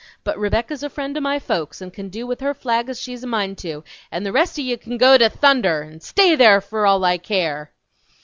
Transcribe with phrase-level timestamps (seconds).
[0.23, 3.27] But Rebecca's a friend o' my folks and can do with her flag's she's a
[3.27, 6.87] mind to, and the rest o' ye can go to thunder n' stay there, for
[6.87, 7.71] all I care!"